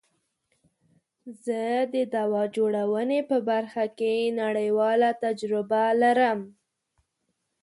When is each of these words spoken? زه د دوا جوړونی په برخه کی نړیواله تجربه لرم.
زه 1.43 1.61
د 1.93 1.95
دوا 2.15 2.43
جوړونی 2.55 3.21
په 3.29 3.37
برخه 3.49 3.85
کی 3.99 4.15
نړیواله 4.41 5.09
تجربه 5.23 5.83
لرم. 6.01 6.39